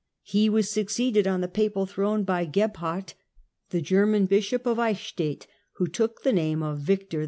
He 0.23 0.49
was 0.49 0.67
succeeded 0.71 1.27
on 1.27 1.41
the 1.41 1.47
papal 1.47 1.85
throne 1.85 2.23
by 2.23 2.45
Gebhard, 2.45 3.13
the 3.69 3.81
German 3.83 4.25
Bishop 4.25 4.65
of 4.65 4.79
Eichstadt, 4.79 5.45
who 5.73 5.85
took 5.87 6.23
the 6.23 6.33
name 6.33 6.63
of 6.63 6.79
Victor 6.79 7.17
II. 7.17 7.19